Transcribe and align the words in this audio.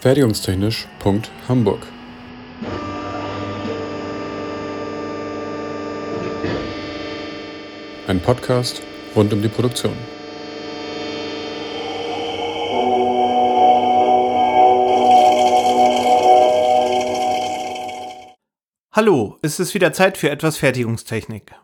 Fertigungstechnisch.hamburg 0.00 1.86
Ein 8.06 8.20
Podcast 8.20 8.80
rund 9.14 9.30
um 9.34 9.42
die 9.42 9.48
Produktion. 9.48 9.92
Hallo, 18.92 19.36
es 19.42 19.60
ist 19.60 19.74
wieder 19.74 19.92
Zeit 19.92 20.16
für 20.16 20.30
etwas 20.30 20.56
Fertigungstechnik. 20.56 21.54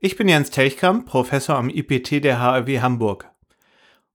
Ich 0.00 0.16
bin 0.16 0.26
Jens 0.26 0.48
Telchkamp, 0.48 1.04
Professor 1.04 1.56
am 1.56 1.68
IPT 1.68 2.24
der 2.24 2.40
HRW 2.40 2.80
Hamburg. 2.80 3.31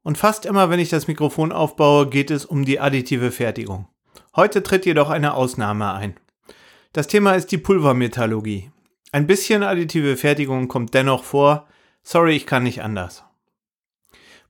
Und 0.07 0.17
fast 0.17 0.45
immer, 0.45 0.69
wenn 0.69 0.79
ich 0.79 0.87
das 0.87 1.09
Mikrofon 1.09 1.51
aufbaue, 1.51 2.07
geht 2.07 2.31
es 2.31 2.45
um 2.45 2.63
die 2.63 2.79
additive 2.79 3.29
Fertigung. 3.29 3.89
Heute 4.37 4.63
tritt 4.63 4.85
jedoch 4.85 5.09
eine 5.09 5.33
Ausnahme 5.33 5.91
ein. 5.91 6.17
Das 6.93 7.07
Thema 7.07 7.33
ist 7.33 7.51
die 7.51 7.57
Pulvermetallurgie. 7.57 8.71
Ein 9.11 9.27
bisschen 9.27 9.63
additive 9.63 10.15
Fertigung 10.15 10.69
kommt 10.69 10.93
dennoch 10.93 11.25
vor. 11.25 11.67
Sorry, 12.03 12.37
ich 12.37 12.45
kann 12.45 12.63
nicht 12.63 12.81
anders. 12.81 13.25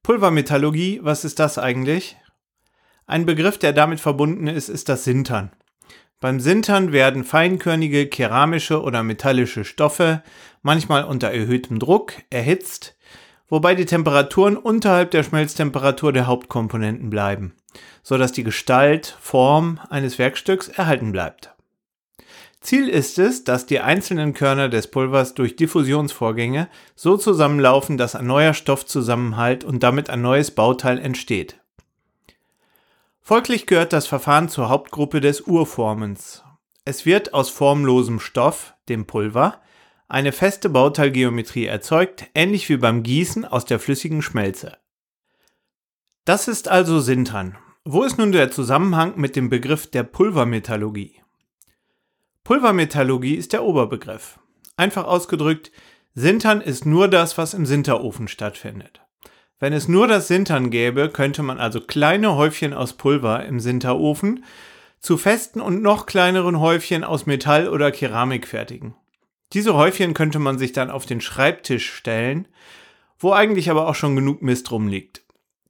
Pulvermetallurgie, 0.04 1.00
was 1.02 1.26
ist 1.26 1.40
das 1.40 1.58
eigentlich? 1.58 2.18
Ein 3.08 3.26
Begriff, 3.26 3.58
der 3.58 3.74
damit 3.74 4.00
verbunden 4.00 4.46
ist, 4.46 4.70
ist 4.70 4.90
das 4.90 5.06
Sintern. 5.06 5.50
Beim 6.20 6.40
Sintern 6.40 6.92
werden 6.92 7.24
feinkörnige 7.24 8.06
keramische 8.06 8.80
oder 8.84 9.02
metallische 9.02 9.66
Stoffe, 9.66 10.22
manchmal 10.62 11.06
unter 11.06 11.32
erhöhtem 11.32 11.80
Druck, 11.80 12.14
erhitzt, 12.30 12.96
wobei 13.50 13.76
die 13.76 13.86
Temperaturen 13.86 14.58
unterhalb 14.58 15.12
der 15.12 15.24
Schmelztemperatur 15.24 16.14
der 16.14 16.28
Hauptkomponenten 16.28 17.10
bleiben, 17.10 17.56
so 18.04 18.18
dass 18.18 18.32
die 18.32 18.44
Gestalt, 18.44 19.18
Form 19.20 19.80
eines 19.90 20.20
Werkstücks 20.20 20.68
erhalten 20.68 21.12
bleibt. 21.12 21.54
Ziel 22.60 22.90
ist 22.90 23.20
es, 23.20 23.44
dass 23.44 23.66
die 23.66 23.80
einzelnen 23.80 24.34
Körner 24.34 24.68
des 24.68 24.88
Pulvers 24.88 25.36
durch 25.36 25.56
Diffusionsvorgänge 25.56 26.68
so 26.96 27.16
zusammenlaufen, 27.16 27.98
dass 27.98 28.16
ein 28.16 28.28
neuer 28.28 28.54
Stoffzusammenhalt 28.54 29.64
und 29.64 29.84
damit 29.84 30.10
ein 30.10 30.22
neues 30.22 30.52
Bauteil 30.52 31.00
entsteht. 31.00 31.60
Folglich 33.22 33.68
gehört 33.68 33.94
das 33.94 34.08
Verfahren 34.08 34.50
zur 34.50 34.70
Hauptgruppe 34.70 35.22
des 35.22 35.42
Urformens. 35.42 36.44
Es 36.84 37.06
wird 37.06 37.34
aus 37.34 37.50
formlosem 37.50 38.20
Stoff, 38.20 38.74
dem 38.90 39.06
Pulver, 39.06 39.62
eine 40.08 40.32
feste 40.32 40.70
Bauteilgeometrie 40.70 41.66
erzeugt, 41.66 42.28
ähnlich 42.34 42.70
wie 42.70 42.78
beim 42.78 43.04
Gießen 43.04 43.46
aus 43.46 43.66
der 43.66 43.80
flüssigen 43.80 44.22
Schmelze. 44.22 44.78
Das 46.26 46.48
ist 46.48 46.68
also 46.68 47.00
Sintern. 47.00 47.58
Wo 47.84 48.04
ist 48.04 48.18
nun 48.18 48.32
der 48.32 48.52
Zusammenhang 48.52 49.14
mit 49.18 49.36
dem 49.36 49.50
Begriff 49.50 49.88
der 49.88 50.04
Pulvermetallurgie? 50.04 51.22
Pulvermetallurgie 52.44 53.36
ist 53.36 53.54
der 53.54 53.64
Oberbegriff. 53.64 54.40
Einfach 54.76 55.06
ausgedrückt, 55.06 55.72
Sintern 56.14 56.62
ist 56.62 56.86
nur 56.86 57.08
das, 57.08 57.38
was 57.38 57.54
im 57.54 57.66
Sinterofen 57.66 58.28
stattfindet. 58.28 59.02
Wenn 59.60 59.74
es 59.74 59.88
nur 59.88 60.08
das 60.08 60.28
Sintern 60.28 60.70
gäbe, 60.70 61.10
könnte 61.10 61.44
man 61.44 61.60
also 61.60 61.82
kleine 61.82 62.36
Häufchen 62.36 62.74
aus 62.74 62.94
Pulver 62.94 63.46
im 63.46 63.60
Sinterofen 63.60 64.44
zu 65.00 65.18
festen 65.18 65.62
und 65.62 65.82
noch 65.82 66.06
kleineren 66.06 66.60
Häufchen 66.60 67.04
aus 67.04 67.26
Metall 67.26 67.70
oder 67.70 67.92
Keramik 67.92 68.48
fertigen. 68.48 68.96
Diese 69.54 69.76
Häufchen 69.76 70.14
könnte 70.14 70.40
man 70.40 70.58
sich 70.58 70.74
dann 70.74 70.92
auf 70.92 71.06
den 71.06 71.22
Schreibtisch 71.22 71.94
stellen, 71.94 72.48
wo 73.18 73.32
eigentlich 73.32 73.70
aber 73.70 73.88
auch 73.88 73.96
schon 73.96 74.16
genug 74.16 74.42
Mist 74.42 74.72
rumliegt. 74.72 75.24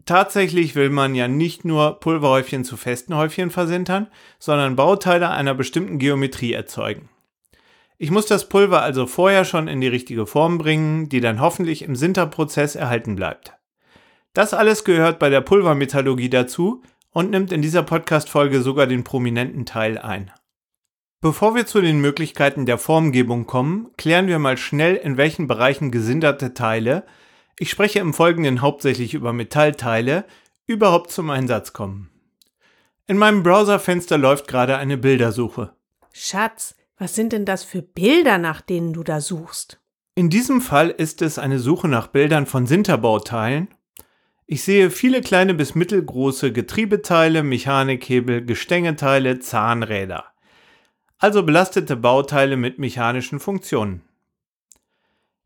Tatsächlich 0.06 0.76
will 0.76 0.90
man 0.90 1.16
ja 1.16 1.28
nicht 1.28 1.66
nur 1.66 2.00
Pulverhäufchen 2.00 2.64
zu 2.64 2.78
festen 2.78 3.16
Häufchen 3.16 3.52
versintern, 3.52 4.08
sondern 4.40 4.78
Bauteile 4.78 5.30
einer 5.30 5.54
bestimmten 5.54 6.00
Geometrie 6.00 6.54
erzeugen. 6.54 7.10
Ich 7.98 8.10
muss 8.10 8.26
das 8.26 8.48
Pulver 8.48 8.82
also 8.82 9.06
vorher 9.06 9.44
schon 9.44 9.68
in 9.68 9.82
die 9.82 9.88
richtige 9.88 10.26
Form 10.26 10.60
bringen, 10.60 11.10
die 11.10 11.20
dann 11.20 11.42
hoffentlich 11.42 11.82
im 11.82 11.96
Sinterprozess 11.96 12.76
erhalten 12.76 13.16
bleibt. 13.16 13.54
Das 14.34 14.54
alles 14.54 14.84
gehört 14.84 15.20
bei 15.20 15.30
der 15.30 15.42
Pulvermetallurgie 15.42 16.30
dazu 16.30 16.84
und 17.12 17.32
nimmt 17.32 17.52
in 17.52 17.62
dieser 17.62 17.84
Podcast-Folge 17.84 18.62
sogar 18.62 18.88
den 18.88 19.04
prominenten 19.04 19.66
Teil 19.66 19.98
ein. 19.98 20.32
Bevor 21.20 21.56
wir 21.56 21.66
zu 21.66 21.82
den 21.82 22.00
Möglichkeiten 22.00 22.68
der 22.68 22.78
Formgebung 22.78 23.48
kommen, 23.48 23.90
klären 23.98 24.28
wir 24.28 24.38
mal 24.38 24.56
schnell, 24.56 24.96
in 24.96 25.18
welchen 25.18 25.48
Bereichen 25.48 25.90
gesinderte 25.90 26.54
Teile, 26.54 27.06
ich 27.58 27.72
spreche 27.72 27.98
im 27.98 28.14
Folgenden 28.14 28.62
hauptsächlich 28.62 29.16
über 29.16 29.34
Metallteile, 29.34 30.26
überhaupt 30.68 31.10
zum 31.12 31.32
Einsatz 31.32 31.74
kommen. 31.74 32.12
In 33.08 33.18
meinem 33.18 33.42
Browserfenster 33.42 34.20
läuft 34.20 34.48
gerade 34.48 34.78
eine 34.78 34.96
Bildersuche. 34.96 35.74
Schatz, 36.14 36.76
was 37.00 37.16
sind 37.16 37.34
denn 37.34 37.46
das 37.46 37.64
für 37.64 37.82
Bilder, 37.82 38.38
nach 38.38 38.62
denen 38.62 38.94
du 38.94 39.02
da 39.02 39.20
suchst? 39.20 39.80
In 40.14 40.30
diesem 40.30 40.62
Fall 40.62 40.92
ist 40.92 41.24
es 41.24 41.40
eine 41.40 41.58
Suche 41.58 41.88
nach 41.88 42.08
Bildern 42.08 42.46
von 42.46 42.68
Sinterbauteilen. 42.68 43.70
Ich 44.46 44.62
sehe 44.62 44.92
viele 44.92 45.22
kleine 45.22 45.56
bis 45.56 45.74
mittelgroße 45.74 46.52
Getriebeteile, 46.52 47.42
Mechanikhebel, 47.42 48.46
Gestängeteile, 48.46 49.40
Zahnräder 49.40 50.26
also 51.20 51.44
belastete 51.44 51.96
Bauteile 51.96 52.58
mit 52.58 52.80
mechanischen 52.80 53.40
Funktionen. 53.40 54.02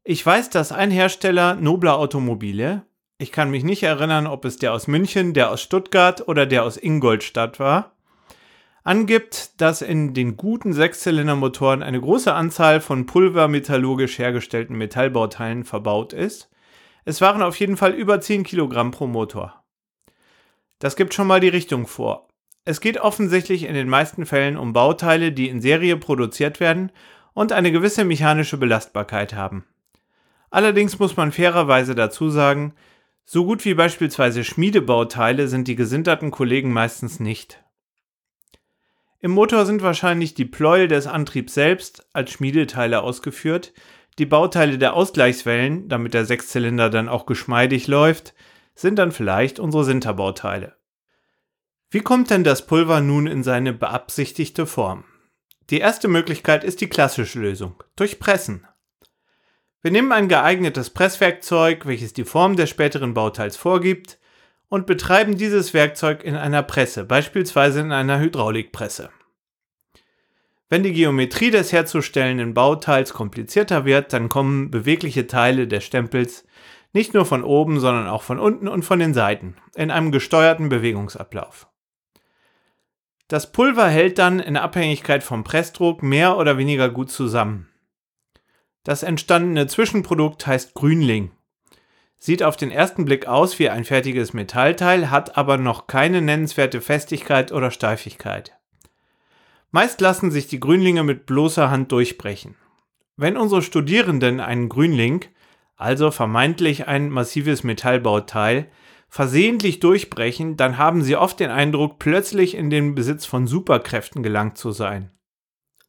Ich 0.03 0.25
weiß, 0.25 0.49
dass 0.49 0.71
ein 0.71 0.91
Hersteller 0.91 1.55
nobler 1.55 1.97
Automobile, 1.97 2.83
ich 3.17 3.31
kann 3.31 3.51
mich 3.51 3.63
nicht 3.63 3.83
erinnern, 3.83 4.25
ob 4.25 4.45
es 4.45 4.57
der 4.57 4.73
aus 4.73 4.87
München, 4.87 5.33
der 5.33 5.51
aus 5.51 5.61
Stuttgart 5.61 6.27
oder 6.27 6.45
der 6.45 6.63
aus 6.63 6.75
Ingolstadt 6.75 7.59
war, 7.59 7.91
angibt, 8.83 9.61
dass 9.61 9.83
in 9.83 10.13
den 10.15 10.37
guten 10.37 10.73
Sechszylindermotoren 10.73 11.83
eine 11.83 12.01
große 12.01 12.33
Anzahl 12.33 12.81
von 12.81 13.05
pulvermetallurgisch 13.05 14.17
hergestellten 14.17 14.75
Metallbauteilen 14.75 15.65
verbaut 15.65 16.13
ist. 16.13 16.49
Es 17.05 17.21
waren 17.21 17.43
auf 17.43 17.59
jeden 17.59 17.77
Fall 17.77 17.93
über 17.93 18.19
10 18.19 18.43
Kilogramm 18.43 18.91
pro 18.91 19.07
Motor. 19.07 19.63
Das 20.79 20.95
gibt 20.95 21.13
schon 21.13 21.27
mal 21.27 21.39
die 21.39 21.49
Richtung 21.49 21.85
vor. 21.85 22.27
Es 22.63 22.79
geht 22.79 22.99
offensichtlich 22.99 23.63
in 23.63 23.73
den 23.73 23.89
meisten 23.89 24.25
Fällen 24.25 24.55
um 24.55 24.73
Bauteile, 24.73 25.31
die 25.31 25.49
in 25.49 25.61
Serie 25.61 25.97
produziert 25.97 26.59
werden 26.59 26.91
und 27.33 27.51
eine 27.51 27.71
gewisse 27.71 28.05
mechanische 28.05 28.57
Belastbarkeit 28.57 29.33
haben. 29.33 29.65
Allerdings 30.51 30.99
muss 30.99 31.17
man 31.17 31.31
fairerweise 31.31 31.95
dazu 31.95 32.29
sagen, 32.29 32.73
so 33.25 33.45
gut 33.45 33.63
wie 33.65 33.73
beispielsweise 33.73 34.43
Schmiedebauteile 34.43 35.47
sind 35.47 35.67
die 35.67 35.75
gesinterten 35.75 36.29
Kollegen 36.29 36.71
meistens 36.73 37.19
nicht. 37.19 37.63
Im 39.21 39.31
Motor 39.31 39.65
sind 39.65 39.81
wahrscheinlich 39.81 40.33
die 40.33 40.45
Pleuel 40.45 40.87
des 40.87 41.07
Antriebs 41.07 41.53
selbst 41.53 42.05
als 42.11 42.31
Schmiedeteile 42.31 43.01
ausgeführt, 43.01 43.71
die 44.19 44.25
Bauteile 44.25 44.77
der 44.77 44.93
Ausgleichswellen, 44.93 45.87
damit 45.87 46.13
der 46.13 46.25
Sechszylinder 46.25 46.89
dann 46.89 47.07
auch 47.07 47.25
geschmeidig 47.25 47.87
läuft, 47.87 48.33
sind 48.75 48.99
dann 48.99 49.11
vielleicht 49.11 49.59
unsere 49.59 49.85
Sinterbauteile. 49.85 50.75
Wie 51.93 51.99
kommt 51.99 52.29
denn 52.29 52.45
das 52.45 52.65
Pulver 52.67 53.01
nun 53.01 53.27
in 53.27 53.43
seine 53.43 53.73
beabsichtigte 53.73 54.65
Form? 54.65 55.03
Die 55.69 55.79
erste 55.79 56.07
Möglichkeit 56.07 56.63
ist 56.63 56.79
die 56.79 56.87
klassische 56.87 57.37
Lösung, 57.37 57.83
durch 57.97 58.17
Pressen. 58.17 58.65
Wir 59.81 59.91
nehmen 59.91 60.13
ein 60.13 60.29
geeignetes 60.29 60.91
Presswerkzeug, 60.91 61.85
welches 61.85 62.13
die 62.13 62.23
Form 62.23 62.55
des 62.55 62.69
späteren 62.69 63.13
Bauteils 63.13 63.57
vorgibt, 63.57 64.19
und 64.69 64.85
betreiben 64.87 65.35
dieses 65.35 65.73
Werkzeug 65.73 66.23
in 66.23 66.37
einer 66.37 66.63
Presse, 66.63 67.03
beispielsweise 67.03 67.81
in 67.81 67.91
einer 67.91 68.21
Hydraulikpresse. 68.21 69.09
Wenn 70.69 70.83
die 70.83 70.93
Geometrie 70.93 71.51
des 71.51 71.73
herzustellenden 71.73 72.53
Bauteils 72.53 73.11
komplizierter 73.11 73.83
wird, 73.83 74.13
dann 74.13 74.29
kommen 74.29 74.71
bewegliche 74.71 75.27
Teile 75.27 75.67
des 75.67 75.83
Stempels 75.83 76.45
nicht 76.93 77.13
nur 77.13 77.25
von 77.25 77.43
oben, 77.43 77.81
sondern 77.81 78.07
auch 78.07 78.23
von 78.23 78.39
unten 78.39 78.69
und 78.69 78.83
von 78.83 78.99
den 78.99 79.13
Seiten 79.13 79.57
in 79.75 79.91
einem 79.91 80.13
gesteuerten 80.13 80.69
Bewegungsablauf. 80.69 81.67
Das 83.31 83.49
Pulver 83.49 83.87
hält 83.87 84.19
dann 84.19 84.41
in 84.41 84.57
Abhängigkeit 84.57 85.23
vom 85.23 85.45
Pressdruck 85.45 86.03
mehr 86.03 86.35
oder 86.35 86.57
weniger 86.57 86.89
gut 86.89 87.09
zusammen. 87.09 87.69
Das 88.83 89.03
entstandene 89.03 89.67
Zwischenprodukt 89.67 90.45
heißt 90.45 90.73
Grünling. 90.73 91.31
Sieht 92.17 92.43
auf 92.43 92.57
den 92.57 92.71
ersten 92.71 93.05
Blick 93.05 93.27
aus 93.27 93.57
wie 93.57 93.69
ein 93.69 93.85
fertiges 93.85 94.33
Metallteil, 94.33 95.09
hat 95.09 95.37
aber 95.37 95.55
noch 95.55 95.87
keine 95.87 96.21
nennenswerte 96.21 96.81
Festigkeit 96.81 97.53
oder 97.53 97.71
Steifigkeit. 97.71 98.57
Meist 99.71 100.01
lassen 100.01 100.29
sich 100.29 100.47
die 100.47 100.59
Grünlinge 100.59 101.03
mit 101.03 101.25
bloßer 101.25 101.71
Hand 101.71 101.93
durchbrechen. 101.93 102.55
Wenn 103.15 103.37
unsere 103.37 103.61
Studierenden 103.61 104.41
einen 104.41 104.67
Grünling, 104.67 105.23
also 105.77 106.11
vermeintlich 106.11 106.89
ein 106.89 107.09
massives 107.09 107.63
Metallbauteil, 107.63 108.69
versehentlich 109.11 109.81
durchbrechen, 109.81 110.55
dann 110.55 110.77
haben 110.77 111.03
sie 111.03 111.17
oft 111.17 111.39
den 111.39 111.51
Eindruck, 111.51 111.99
plötzlich 111.99 112.55
in 112.55 112.69
den 112.69 112.95
Besitz 112.95 113.25
von 113.25 113.45
Superkräften 113.45 114.23
gelangt 114.23 114.57
zu 114.57 114.71
sein. 114.71 115.11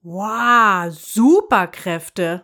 Wow, 0.03 0.93
Superkräfte. 0.93 2.43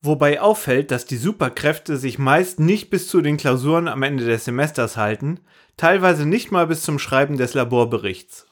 Wobei 0.00 0.40
auffällt, 0.40 0.90
dass 0.90 1.04
die 1.04 1.18
Superkräfte 1.18 1.98
sich 1.98 2.18
meist 2.18 2.60
nicht 2.60 2.88
bis 2.88 3.08
zu 3.08 3.20
den 3.20 3.36
Klausuren 3.36 3.86
am 3.86 4.02
Ende 4.02 4.24
des 4.24 4.46
Semesters 4.46 4.96
halten, 4.96 5.40
teilweise 5.76 6.24
nicht 6.26 6.50
mal 6.50 6.66
bis 6.66 6.82
zum 6.82 6.98
Schreiben 6.98 7.36
des 7.36 7.52
Laborberichts. 7.52 8.46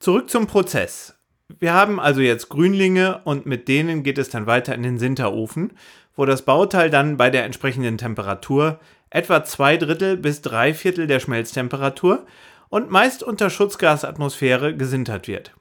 Zurück 0.00 0.30
zum 0.30 0.46
Prozess. 0.46 1.18
Wir 1.60 1.74
haben 1.74 2.00
also 2.00 2.22
jetzt 2.22 2.48
Grünlinge 2.48 3.20
und 3.24 3.44
mit 3.44 3.68
denen 3.68 4.02
geht 4.02 4.16
es 4.16 4.30
dann 4.30 4.46
weiter 4.46 4.74
in 4.74 4.82
den 4.82 4.98
Sinterofen, 4.98 5.74
wo 6.16 6.24
das 6.24 6.42
Bauteil 6.42 6.90
dann 6.90 7.16
bei 7.16 7.30
der 7.30 7.44
entsprechenden 7.44 7.98
Temperatur 7.98 8.78
etwa 9.10 9.44
zwei 9.44 9.76
Drittel 9.76 10.16
bis 10.16 10.42
drei 10.42 10.74
Viertel 10.74 11.06
der 11.06 11.20
Schmelztemperatur 11.20 12.26
und 12.68 12.90
meist 12.90 13.22
unter 13.22 13.50
Schutzgasatmosphäre 13.50 14.76
gesintert 14.76 15.28
wird. 15.28 15.54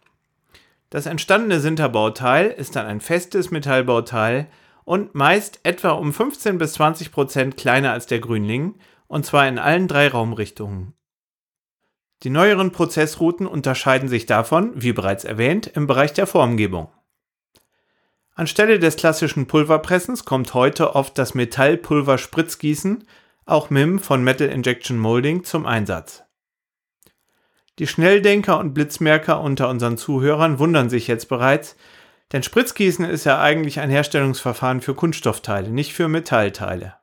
Das 0.90 1.06
entstandene 1.06 1.60
Sinterbauteil 1.60 2.48
ist 2.48 2.76
dann 2.76 2.86
ein 2.86 3.02
festes 3.02 3.52
Metallbauteil 3.52 4.48
und 4.86 5.16
meist 5.16 5.60
etwa 5.64 5.92
um 5.92 6.14
15 6.14 6.58
bis 6.58 6.74
20 6.74 7.12
Prozent 7.12 7.58
kleiner 7.58 7.92
als 7.92 8.06
der 8.06 8.20
Grünling, 8.20 8.76
und 9.08 9.26
zwar 9.26 9.48
in 9.48 9.60
allen 9.60 9.88
drei 9.88 10.08
Raumrichtungen. 10.08 10.94
Die 12.24 12.30
neueren 12.30 12.72
Prozessrouten 12.72 13.48
unterscheiden 13.48 14.08
sich 14.08 14.26
davon, 14.26 14.72
wie 14.76 14.94
bereits 14.94 15.26
erwähnt, 15.26 15.68
im 15.68 15.88
Bereich 15.88 16.14
der 16.14 16.26
Formgebung. 16.26 16.90
Anstelle 18.36 18.80
des 18.80 18.96
klassischen 18.96 19.46
Pulverpressens 19.46 20.26
kommt 20.26 20.56
heute 20.56 20.96
oft 20.96 21.18
das 21.18 21.36
Metallpulverspritzgießen, 21.36 23.08
auch 23.46 23.70
MIM 23.70 24.00
von 24.00 24.24
Metal 24.24 24.48
Injection 24.48 24.98
Molding, 24.98 25.44
zum 25.44 25.68
Einsatz. 25.68 26.24
Die 27.80 27.88
Schnelldenker 27.88 28.60
und 28.60 28.74
Blitzmerker 28.74 29.40
unter 29.40 29.70
unseren 29.70 29.98
Zuhörern 29.98 30.58
wundern 30.58 30.90
sich 30.90 31.08
jetzt 31.08 31.30
bereits, 31.30 31.76
denn 32.32 32.42
Spritzgießen 32.42 33.06
ist 33.06 33.26
ja 33.26 33.40
eigentlich 33.40 33.80
ein 33.80 33.92
Herstellungsverfahren 33.92 34.82
für 34.82 34.96
Kunststoffteile, 34.96 35.70
nicht 35.70 35.94
für 35.94 36.08
Metallteile. 36.08 36.96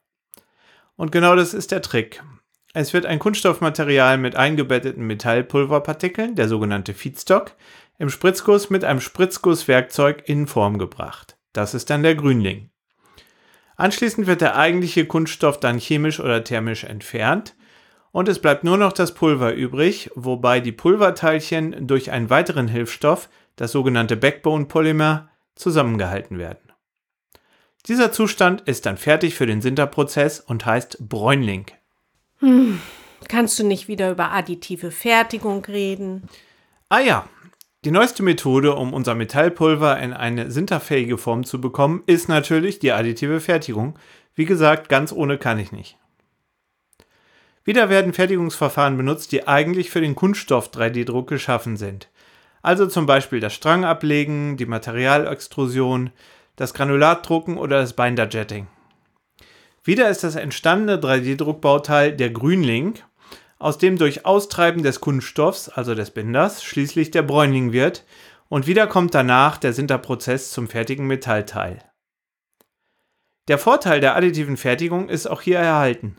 Und 0.96 1.12
genau 1.12 1.36
das 1.36 1.54
ist 1.54 1.70
der 1.70 1.82
Trick. 1.82 2.22
Es 2.72 2.92
wird 2.92 3.06
ein 3.06 3.20
Kunststoffmaterial 3.20 4.18
mit 4.18 4.34
eingebetteten 4.36 5.06
Metallpulverpartikeln, 5.06 6.34
der 6.34 6.48
sogenannte 6.48 6.94
Feedstock, 6.94 7.56
im 8.00 8.08
Spritzguss 8.08 8.70
mit 8.70 8.82
einem 8.82 9.00
Spritzgusswerkzeug 9.00 10.22
in 10.26 10.46
Form 10.46 10.78
gebracht. 10.78 11.36
Das 11.52 11.74
ist 11.74 11.90
dann 11.90 12.02
der 12.02 12.14
Grünling. 12.14 12.70
Anschließend 13.76 14.26
wird 14.26 14.40
der 14.40 14.56
eigentliche 14.56 15.04
Kunststoff 15.04 15.60
dann 15.60 15.78
chemisch 15.78 16.18
oder 16.18 16.42
thermisch 16.42 16.84
entfernt 16.84 17.54
und 18.10 18.26
es 18.28 18.40
bleibt 18.40 18.64
nur 18.64 18.78
noch 18.78 18.94
das 18.94 19.12
Pulver 19.12 19.52
übrig, 19.52 20.10
wobei 20.14 20.60
die 20.60 20.72
Pulverteilchen 20.72 21.86
durch 21.86 22.10
einen 22.10 22.30
weiteren 22.30 22.68
Hilfsstoff, 22.68 23.28
das 23.56 23.70
sogenannte 23.72 24.16
Backbone-Polymer, 24.16 25.28
zusammengehalten 25.54 26.38
werden. 26.38 26.72
Dieser 27.86 28.12
Zustand 28.12 28.62
ist 28.62 28.86
dann 28.86 28.96
fertig 28.96 29.34
für 29.34 29.46
den 29.46 29.60
Sinterprozess 29.60 30.40
und 30.40 30.64
heißt 30.64 31.06
Bräunling. 31.06 31.66
Hm, 32.38 32.80
kannst 33.28 33.58
du 33.58 33.66
nicht 33.66 33.88
wieder 33.88 34.10
über 34.10 34.32
additive 34.32 34.90
Fertigung 34.90 35.64
reden? 35.66 36.28
Ah 36.88 37.00
ja, 37.00 37.28
die 37.84 37.90
neueste 37.90 38.22
Methode, 38.22 38.74
um 38.74 38.92
unser 38.92 39.14
Metallpulver 39.14 39.98
in 40.00 40.12
eine 40.12 40.50
sinterfähige 40.50 41.16
Form 41.16 41.44
zu 41.44 41.60
bekommen, 41.60 42.02
ist 42.06 42.28
natürlich 42.28 42.78
die 42.78 42.92
additive 42.92 43.40
Fertigung. 43.40 43.98
Wie 44.34 44.44
gesagt, 44.44 44.88
ganz 44.88 45.12
ohne 45.12 45.38
kann 45.38 45.58
ich 45.58 45.72
nicht. 45.72 45.96
Wieder 47.64 47.88
werden 47.88 48.12
Fertigungsverfahren 48.12 48.96
benutzt, 48.96 49.32
die 49.32 49.46
eigentlich 49.46 49.90
für 49.90 50.00
den 50.00 50.14
Kunststoff 50.14 50.70
3D-Druck 50.70 51.28
geschaffen 51.28 51.76
sind. 51.76 52.08
Also 52.62 52.86
zum 52.86 53.06
Beispiel 53.06 53.40
das 53.40 53.54
Strangablegen, 53.54 54.58
die 54.58 54.66
Materialextrusion, 54.66 56.10
das 56.56 56.74
Granulatdrucken 56.74 57.56
oder 57.56 57.80
das 57.80 57.94
Binderjetting. 57.94 58.66
Wieder 59.82 60.10
ist 60.10 60.24
das 60.24 60.36
entstandene 60.36 61.00
3D-Druckbauteil 61.00 62.12
der 62.12 62.30
Grünling, 62.30 62.94
aus 63.60 63.78
dem 63.78 63.98
durch 63.98 64.26
Austreiben 64.26 64.82
des 64.82 65.00
Kunststoffs, 65.00 65.68
also 65.68 65.94
des 65.94 66.10
Binders, 66.10 66.64
schließlich 66.64 67.12
der 67.12 67.22
Bräunling 67.22 67.72
wird 67.72 68.04
und 68.48 68.66
wieder 68.66 68.88
kommt 68.88 69.14
danach 69.14 69.58
der 69.58 69.72
Sinterprozess 69.72 70.50
zum 70.50 70.66
fertigen 70.66 71.06
Metallteil. 71.06 71.78
Der 73.48 73.58
Vorteil 73.58 74.00
der 74.00 74.16
additiven 74.16 74.56
Fertigung 74.56 75.08
ist 75.08 75.26
auch 75.26 75.42
hier 75.42 75.58
erhalten. 75.58 76.16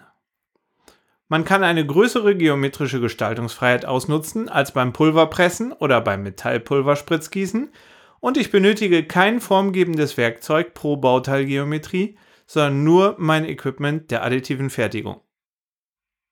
Man 1.30 1.44
kann 1.44 1.64
eine 1.64 1.86
größere 1.86 2.36
geometrische 2.36 3.02
Gestaltungsfreiheit 3.02 3.86
ausnutzen 3.86 4.48
als 4.48 4.72
beim 4.74 4.94
Pulverpressen 4.94 5.72
oder 5.72 6.00
beim 6.00 6.24
Metallpulverspritzgießen 6.24 7.72
und 8.20 8.38
ich 8.38 8.52
benötige 8.52 9.04
kein 9.04 9.42
formgebendes 9.42 10.16
Werkzeug 10.16 10.76
pro 10.76 10.98
Bauteilgeometrie, 10.98 12.18
sondern 12.46 12.84
nur 12.84 13.16
mein 13.18 13.46
Equipment 13.46 14.12
der 14.12 14.24
additiven 14.24 14.70
Fertigung. 14.70 15.22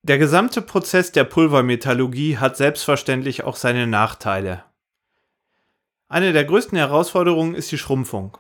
Der 0.02 0.18
gesamte 0.18 0.62
Prozess 0.62 1.12
der 1.12 1.26
Pulvermetallurgie 1.26 2.38
hat 2.38 2.56
selbstverständlich 2.56 3.44
auch 3.44 3.58
seine 3.58 3.86
Nachteile. 3.86 4.64
Eine 6.08 6.32
der 6.32 6.46
größten 6.46 6.78
Herausforderungen 6.78 7.54
ist 7.54 7.72
die 7.72 7.78
Schrumpfung. 7.78 8.38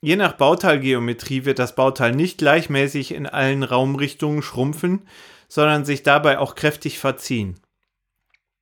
Je 0.00 0.16
nach 0.16 0.32
Bauteilgeometrie 0.32 1.44
wird 1.44 1.60
das 1.60 1.76
Bauteil 1.76 2.12
nicht 2.12 2.38
gleichmäßig 2.38 3.14
in 3.14 3.26
allen 3.26 3.62
Raumrichtungen 3.62 4.42
schrumpfen, 4.42 5.06
sondern 5.48 5.84
sich 5.84 6.02
dabei 6.02 6.38
auch 6.40 6.56
kräftig 6.56 6.98
verziehen. 6.98 7.60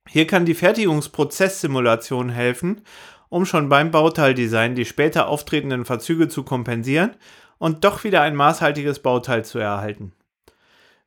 Hier 0.07 0.27
kann 0.27 0.45
die 0.45 0.53
Fertigungsprozesssimulation 0.53 2.29
helfen, 2.29 2.81
um 3.27 3.45
schon 3.45 3.69
beim 3.69 3.89
Bauteildesign 3.89 4.75
die 4.75 4.85
später 4.85 5.27
auftretenden 5.27 5.83
Verzüge 5.83 6.27
zu 6.27 6.43
kompensieren 6.43 7.15
und 7.57 7.83
doch 7.83 8.03
wieder 8.03 8.21
ein 8.21 8.35
maßhaltiges 8.35 8.99
Bauteil 8.99 9.43
zu 9.43 9.57
erhalten. 9.57 10.13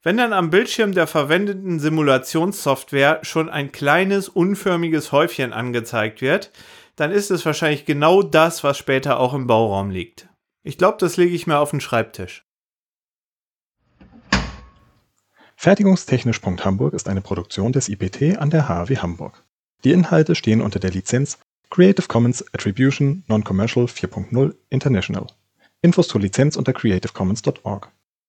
Wenn 0.03 0.17
dann 0.17 0.33
am 0.33 0.51
Bildschirm 0.51 0.93
der 0.93 1.09
verwendeten 1.09 1.81
Simulationssoftware 1.81 3.21
schon 3.23 3.49
ein 3.49 3.73
kleines 3.73 4.29
unförmiges 4.29 5.11
Häufchen 5.11 5.53
angezeigt 5.53 6.21
wird, 6.21 6.53
dann 6.95 7.11
ist 7.11 7.31
es 7.31 7.45
wahrscheinlich 7.45 7.85
genau 7.85 8.23
das, 8.23 8.63
was 8.63 8.79
später 8.79 9.19
auch 9.19 9.35
im 9.35 9.47
Bauraum 9.47 9.91
liegt. 9.91 10.29
Ich 10.63 10.79
glaube, 10.79 10.99
das 11.01 11.17
lege 11.17 11.35
ich 11.35 11.47
mir 11.47 11.59
auf 11.59 11.71
den 11.71 11.81
Schreibtisch. 11.81 12.45
Fertigungstechnisch.hamburg 15.57 16.95
ist 16.95 17.09
eine 17.09 17.21
Produktion 17.21 17.73
des 17.73 17.89
IPT 17.89 18.39
an 18.39 18.51
der 18.51 18.69
HAW 18.69 18.97
Hamburg. 18.99 19.45
Die 19.83 19.91
Inhalte 19.91 20.37
stehen 20.37 20.61
unter 20.61 20.79
der 20.79 20.91
Lizenz 20.91 21.39
Creative 21.71 22.07
Commons 22.07 22.45
Attribution 22.55 23.25
Non-Commercial 23.27 23.87
4.0 23.87 24.55
International. 24.71 25.27
Infos 25.83 26.07
zur 26.07 26.21
Lizenz 26.21 26.57
unter 26.57 26.73
creativecommons.org. 26.73 27.91